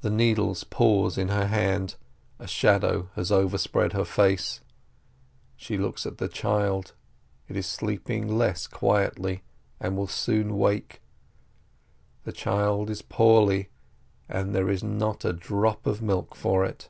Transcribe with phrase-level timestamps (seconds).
[0.00, 1.96] The needles pause in her hand,
[2.38, 4.62] a shadow has overspread her face.
[5.54, 6.94] She looks at the child,
[7.46, 9.42] it is sleeping less quietly,
[9.78, 11.02] and will soon wake.
[12.22, 13.68] The child is poorly,
[14.30, 16.88] and there is not a drop of milk for it.